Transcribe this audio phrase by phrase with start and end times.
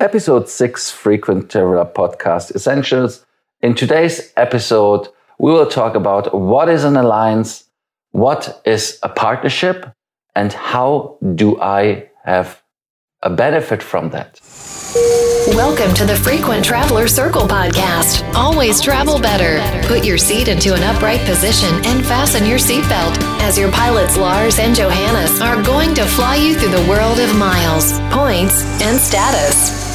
[0.00, 3.24] episode 6 Frequent Traveler Podcast Essentials.
[3.62, 7.64] In today's episode, we will talk about what is an alliance,
[8.10, 9.86] what is a partnership,
[10.34, 12.62] and how do I have
[13.22, 14.38] a benefit from that.
[15.48, 18.22] Welcome to the Frequent Traveler Circle podcast.
[18.34, 19.60] Always travel better.
[19.86, 24.58] Put your seat into an upright position and fasten your seatbelt as your pilots Lars
[24.58, 29.85] and Johannes are going to fly you through the world of miles, points, and status.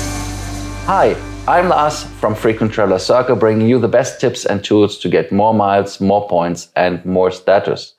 [0.85, 1.15] Hi,
[1.47, 5.31] I'm Lars from Frequent Traveler Circle, bringing you the best tips and tools to get
[5.31, 7.93] more miles, more points, and more status.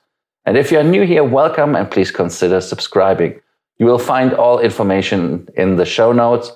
[0.45, 3.39] And if you're new here, welcome and please consider subscribing.
[3.77, 6.51] You will find all information in the show notes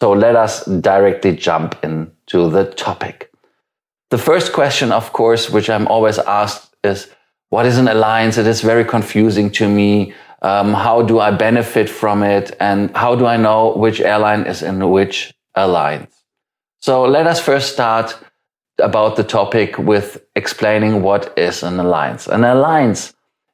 [0.00, 3.30] so let us directly jump into the topic.
[4.10, 7.08] The first question, of course, which I'm always asked is,
[7.48, 8.38] what is an alliance?
[8.38, 10.14] It is very confusing to me.
[10.42, 12.56] Um, how do I benefit from it?
[12.60, 16.24] And how do I know which airline is in which alliance?
[16.80, 18.16] So let us first start
[18.78, 22.26] about the topic with explaining what is an alliance.
[22.26, 23.12] An alliance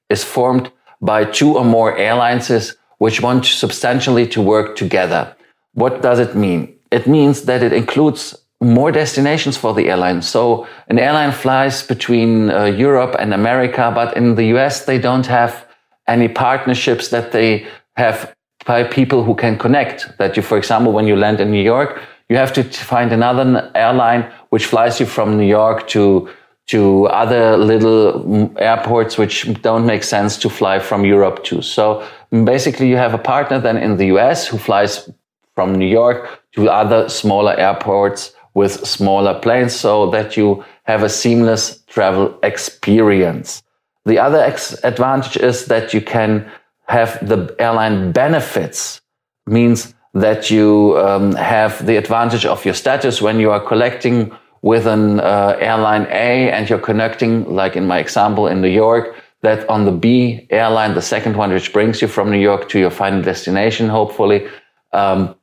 [0.08, 5.34] is formed by two or more airlines which want substantially to work together.
[5.74, 6.74] What does it mean?
[6.90, 10.22] It means that it includes more destinations for the airline.
[10.22, 15.26] So an airline flies between uh, Europe and America, but in the US, they don't
[15.26, 15.66] have
[16.08, 17.66] any partnerships that they
[17.96, 18.34] have
[18.66, 20.18] by people who can connect.
[20.18, 23.70] That you, for example, when you land in New York, you have to find another
[23.74, 26.28] airline which flies you from New York to
[26.66, 31.62] to other little mm, airports which don't make sense to fly from Europe to.
[31.62, 32.04] So
[32.44, 35.08] basically you have a partner then in the US who flies
[35.54, 41.08] from New York to other smaller airports with smaller planes so that you have a
[41.08, 43.62] seamless travel experience.
[44.04, 44.42] The other
[44.82, 46.50] advantage is that you can
[46.88, 49.00] have the airline benefits,
[49.46, 54.86] means that you um, have the advantage of your status when you are collecting with
[54.86, 59.68] an uh, airline A and you're connecting, like in my example in New York, that
[59.68, 62.90] on the B airline, the second one, which brings you from New York to your
[62.90, 64.48] final destination, hopefully,
[64.92, 65.36] um,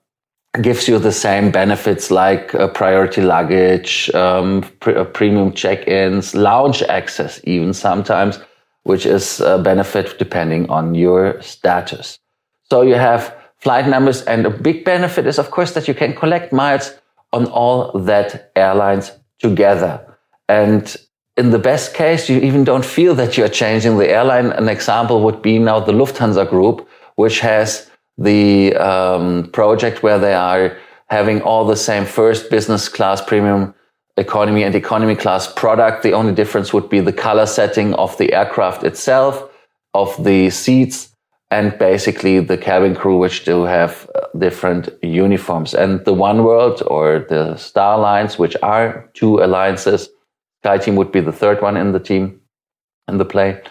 [0.61, 7.39] gives you the same benefits like uh, priority luggage, um, uh, premium check-ins, lounge access,
[7.43, 8.39] even sometimes,
[8.83, 12.19] which is a benefit depending on your status.
[12.69, 16.13] So you have flight numbers, and a big benefit is, of course, that you can
[16.13, 16.93] collect miles
[17.31, 20.17] on all that airlines together.
[20.49, 20.95] And
[21.37, 24.51] in the best case, you even don't feel that you're changing the airline.
[24.51, 30.33] An example would be now the Lufthansa Group, which has the um, project where they
[30.33, 30.77] are
[31.07, 33.73] having all the same first business class, premium
[34.17, 36.03] economy and economy class product.
[36.03, 39.49] The only difference would be the color setting of the aircraft itself,
[39.93, 41.09] of the seats,
[41.49, 45.73] and basically the cabin crew, which do have uh, different uniforms.
[45.73, 50.09] And the One World or the Star Alliance, which are two alliances,
[50.63, 52.41] SkyTeam would be the third one in the team,
[53.07, 53.61] in the play.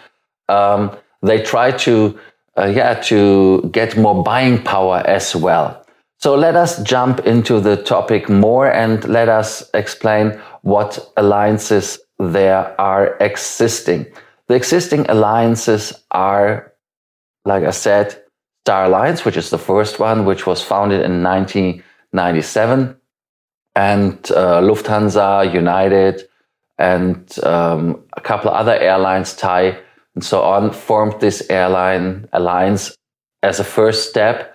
[0.47, 2.19] Um, they try to
[2.57, 5.82] uh, yeah, to get more buying power as well.
[6.23, 12.79] So let us jump into the topic more and let us explain what alliances there
[12.79, 14.05] are existing.
[14.47, 16.71] The existing alliances are,
[17.43, 18.23] like I said,
[18.63, 22.95] Star Alliance, which is the first one, which was founded in 1997,
[23.75, 26.21] and uh, Lufthansa, United,
[26.77, 29.77] and um, a couple of other airlines, Thai,
[30.15, 32.95] and so on, formed this airline alliance
[33.41, 34.52] as a first step.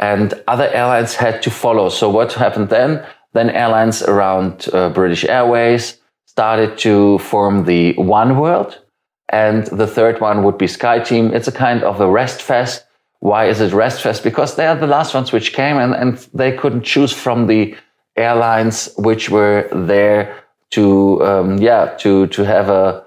[0.00, 1.90] And other airlines had to follow.
[1.90, 3.06] So what happened then?
[3.34, 8.80] Then airlines around uh, British Airways started to form the One World.
[9.28, 11.32] And the third one would be SkyTeam.
[11.32, 12.84] It's a kind of a rest fest.
[13.20, 14.24] Why is it rest fest?
[14.24, 17.76] Because they are the last ones which came and, and they couldn't choose from the
[18.16, 23.04] airlines which were there to, um, yeah, to, to have a,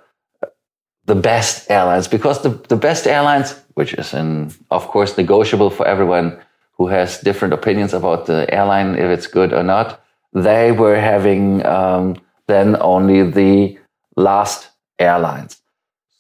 [1.05, 5.87] the best airlines because the, the best airlines, which is in, of course, negotiable for
[5.87, 6.39] everyone
[6.83, 10.03] who has different opinions about the airline, if it's good or not,
[10.33, 13.77] they were having um, then only the
[14.17, 14.69] last
[14.99, 15.61] airlines.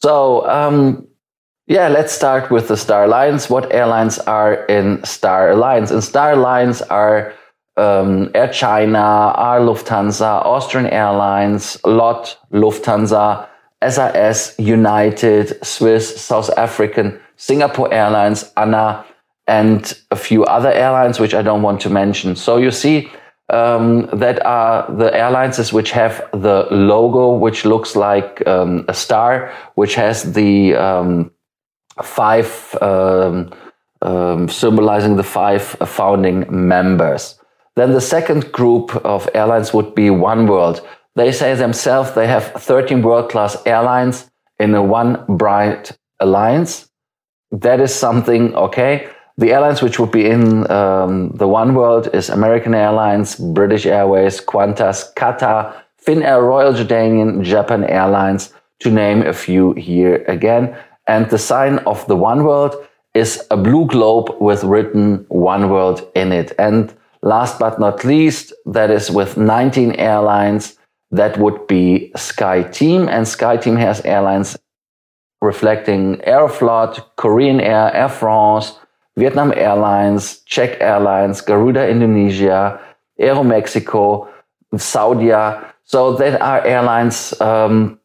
[0.01, 1.07] So, um,
[1.67, 3.49] yeah, let's start with the Star Alliance.
[3.49, 5.91] What airlines are in Star Alliance?
[5.91, 7.33] And Star Alliance are
[7.75, 13.47] um, Air China, Air Lufthansa, Austrian Airlines, LOT, Lufthansa,
[13.81, 19.05] SAS, United, Swiss, South African, Singapore Airlines, ANA,
[19.47, 22.35] and a few other airlines, which I don't want to mention.
[22.35, 23.11] So you see,
[23.49, 29.53] um, that are the airlines which have the logo, which looks like um, a star,
[29.75, 31.31] which has the um,
[32.01, 33.51] five um,
[34.01, 37.39] um, symbolizing the five founding members.
[37.75, 40.85] Then the second group of airlines would be One World.
[41.15, 44.29] They say themselves they have 13 world class airlines
[44.59, 46.89] in a one bright alliance.
[47.51, 49.09] That is something, okay.
[49.37, 54.39] The airlines which would be in um, the One World is American Airlines, British Airways,
[54.39, 55.73] Qantas, Qatar,
[56.05, 60.75] Finnair, Royal Jordanian, Japan Airlines, to name a few here again.
[61.07, 62.75] And the sign of the One World
[63.15, 66.51] is a blue globe with written One World in it.
[66.59, 66.93] And
[67.23, 70.77] last but not least, that is with 19 airlines,
[71.09, 73.09] that would be SkyTeam.
[73.09, 74.57] And SkyTeam has airlines
[75.41, 78.77] reflecting Aeroflot, Korean Air, Air France,
[79.17, 82.79] Vietnam Airlines, Czech Airlines, Garuda Indonesia,
[83.19, 84.27] Aeromexico,
[84.75, 85.73] Saudia.
[85.83, 87.99] So that are airlines um,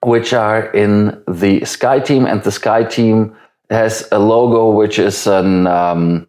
[0.00, 3.34] which are in the SkyTeam, and the SkyTeam
[3.70, 6.26] has a logo which is an um,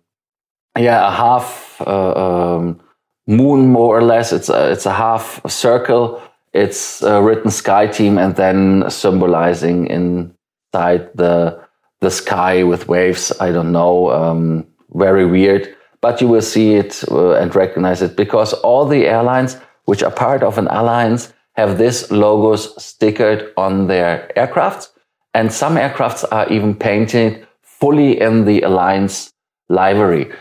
[0.77, 2.79] yeah a half uh, um,
[3.27, 4.33] moon more or less.
[4.33, 6.21] It's a, it's a half circle.
[6.53, 11.66] It's uh, written SkyTeam and then symbolizing inside the
[12.01, 13.31] the sky with waves.
[13.39, 15.75] I don't know, um, very weird.
[16.01, 20.11] But you will see it uh, and recognize it because all the airlines which are
[20.11, 24.89] part of an alliance have this logos stickered on their aircrafts.
[25.33, 29.33] And some aircrafts are even painted fully in the Alliance
[29.69, 30.31] livery.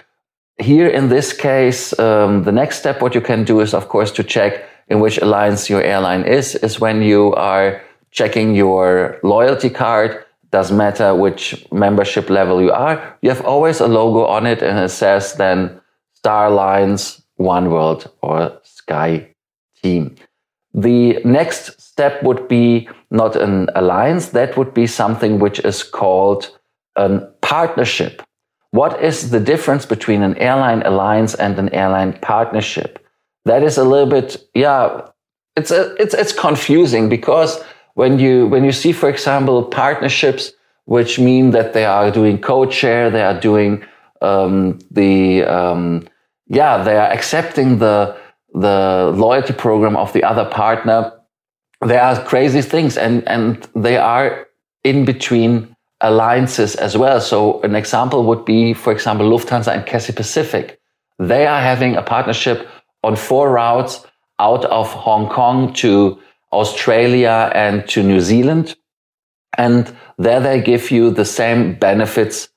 [0.59, 4.11] Here in this case, um, the next step, what you can do is, of course,
[4.13, 9.69] to check in which alliance your airline is, is when you are checking your loyalty
[9.69, 10.25] card.
[10.51, 13.19] Doesn't matter which membership level you are.
[13.23, 15.81] You have always a logo on it and it says then
[16.15, 19.35] Star Alliance, One World or Sky
[19.83, 20.15] Team.
[20.73, 26.59] The next step would be not an alliance, that would be something which is called
[26.97, 28.23] a partnership.
[28.71, 32.99] What is the difference between an airline alliance and an airline partnership?
[33.47, 35.09] That is a little bit, yeah,
[35.57, 37.65] it's a, it's it's confusing because
[37.97, 40.53] when you when you see, for example, partnerships
[40.85, 42.41] which mean that they are doing
[42.71, 43.85] share, they are doing
[44.23, 46.07] um, the um,
[46.47, 48.17] yeah, they are accepting the
[48.57, 51.13] the loyalty program of the other partner,
[51.83, 54.49] there are crazy things and, and they are
[54.83, 57.21] in between alliances as well.
[57.21, 60.81] So an example would be, for example, Lufthansa and Cathay Pacific.
[61.19, 62.67] They are having a partnership
[63.03, 64.07] on four routes
[64.39, 66.19] out of Hong Kong to
[66.53, 68.77] Australia and to New Zealand.
[69.59, 72.49] And there they give you the same benefits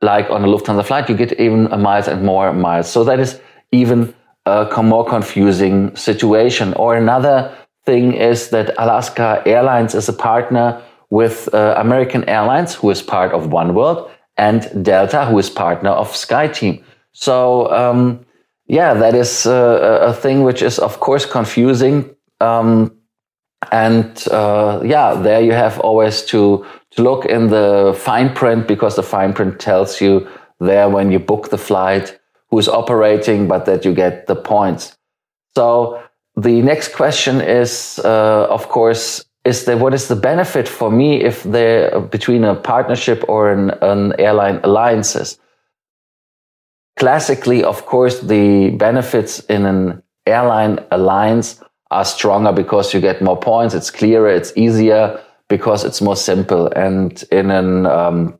[0.00, 1.08] like on a Lufthansa flight.
[1.08, 2.90] You get even miles and more miles.
[2.90, 3.40] So that is
[3.72, 4.14] even
[4.46, 6.74] a more confusing situation.
[6.74, 12.90] Or another thing is that Alaska Airlines is a partner with uh, American Airlines, who
[12.90, 16.82] is part of One World, and Delta, who is partner of SkyTeam.
[17.12, 18.24] So, um,
[18.66, 22.14] yeah, that is uh, a thing which is, of course, confusing.
[22.40, 22.97] Um,
[23.72, 28.96] and uh, yeah, there you have always to to look in the fine print because
[28.96, 30.26] the fine print tells you
[30.60, 32.18] there when you book the flight
[32.50, 34.96] who's operating, but that you get the points.
[35.54, 36.02] So
[36.36, 41.22] the next question is, uh, of course, is there what is the benefit for me
[41.22, 45.38] if there between a partnership or an, an airline alliances?
[46.96, 53.38] Classically, of course, the benefits in an airline alliance are stronger because you get more
[53.38, 53.74] points.
[53.74, 54.28] It's clearer.
[54.28, 56.66] It's easier because it's more simple.
[56.68, 58.38] And in an um,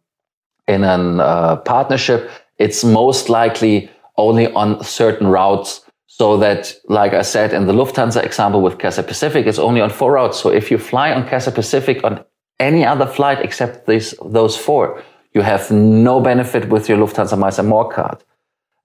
[0.67, 5.83] in an uh, partnership, it's most likely only on certain routes.
[6.07, 9.91] So that, like I said in the Lufthansa example with Cathay Pacific, it's only on
[9.91, 10.41] four routes.
[10.41, 12.25] So if you fly on Cathay Pacific on
[12.59, 15.03] any other flight except these, those four,
[15.33, 18.25] you have no benefit with your Lufthansa Miles and More card.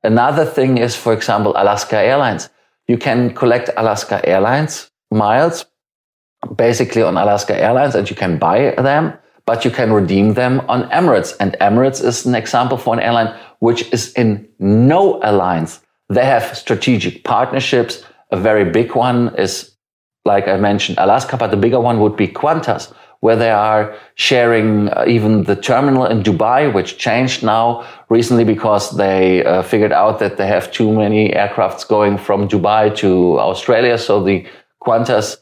[0.04, 2.50] Another thing is, for example, Alaska Airlines.
[2.88, 5.66] You can collect Alaska Airlines miles
[6.56, 9.14] basically on Alaska Airlines and you can buy them,
[9.46, 11.36] but you can redeem them on Emirates.
[11.40, 15.80] And Emirates is an example for an airline which is in no alliance.
[16.10, 18.04] They have strategic partnerships.
[18.32, 19.76] A very big one is,
[20.26, 24.90] like I mentioned, Alaska, but the bigger one would be Qantas, where they are sharing
[24.90, 30.20] uh, even the terminal in Dubai, which changed now recently because they uh, figured out
[30.20, 33.98] that they have too many aircrafts going from Dubai to Australia.
[33.98, 34.46] So the
[34.86, 35.38] Qantas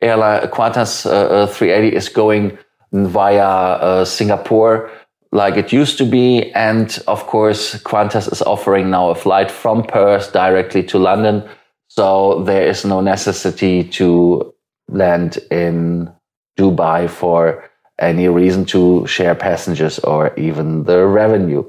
[0.00, 2.56] airline, Qantas uh, 380 uh, is going
[2.92, 4.88] via uh, Singapore
[5.32, 6.52] like it used to be.
[6.52, 11.42] And of course, Qantas is offering now a flight from Perth directly to London.
[11.88, 14.54] So there is no necessity to
[14.88, 16.14] land in
[16.56, 17.68] Dubai for
[17.98, 21.64] any reason to share passengers or even the revenue.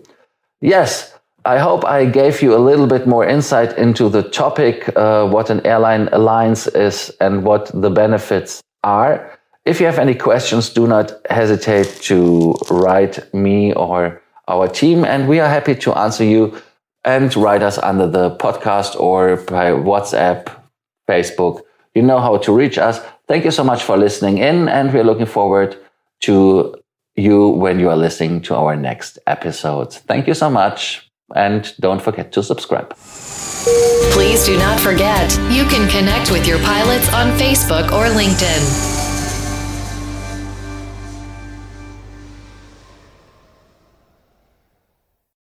[0.62, 1.14] Yes,
[1.46, 5.52] I hope I gave you a little bit more insight into the topic, uh, what
[5.52, 9.38] an airline alliance is and what the benefits are.
[9.64, 15.28] If you have any questions, do not hesitate to write me or our team, and
[15.28, 16.56] we are happy to answer you
[17.04, 20.50] and write us under the podcast or by WhatsApp,
[21.08, 21.62] Facebook.
[21.94, 23.00] You know how to reach us.
[23.28, 25.78] Thank you so much for listening in, and we're looking forward
[26.22, 26.76] to
[27.16, 29.94] you when you are listening to our next episode.
[29.94, 32.96] Thank you so much, and don't forget to subscribe.
[34.12, 39.05] Please do not forget, you can connect with your pilots on Facebook or LinkedIn.